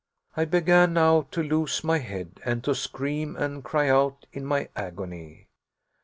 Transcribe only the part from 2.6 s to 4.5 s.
to scream and cry out in